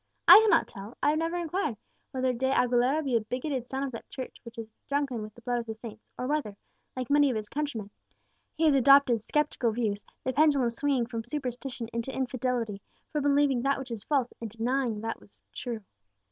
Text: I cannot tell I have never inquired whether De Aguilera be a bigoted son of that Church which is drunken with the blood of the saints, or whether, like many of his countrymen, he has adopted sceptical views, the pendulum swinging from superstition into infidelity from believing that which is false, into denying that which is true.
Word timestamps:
I 0.27 0.39
cannot 0.39 0.67
tell 0.67 0.97
I 1.03 1.11
have 1.11 1.19
never 1.19 1.35
inquired 1.37 1.77
whether 2.09 2.33
De 2.33 2.51
Aguilera 2.51 3.03
be 3.03 3.15
a 3.15 3.21
bigoted 3.21 3.67
son 3.67 3.83
of 3.83 3.91
that 3.91 4.09
Church 4.09 4.37
which 4.43 4.57
is 4.57 4.73
drunken 4.89 5.21
with 5.21 5.35
the 5.35 5.41
blood 5.43 5.59
of 5.59 5.67
the 5.67 5.75
saints, 5.75 6.09
or 6.17 6.25
whether, 6.25 6.57
like 6.95 7.11
many 7.11 7.29
of 7.29 7.35
his 7.35 7.49
countrymen, 7.49 7.91
he 8.55 8.63
has 8.63 8.73
adopted 8.73 9.21
sceptical 9.21 9.71
views, 9.71 10.03
the 10.23 10.33
pendulum 10.33 10.71
swinging 10.71 11.05
from 11.05 11.23
superstition 11.23 11.87
into 11.93 12.11
infidelity 12.11 12.81
from 13.11 13.21
believing 13.21 13.61
that 13.61 13.77
which 13.77 13.91
is 13.91 14.03
false, 14.03 14.33
into 14.41 14.57
denying 14.57 15.01
that 15.01 15.19
which 15.19 15.29
is 15.33 15.39
true. 15.53 15.83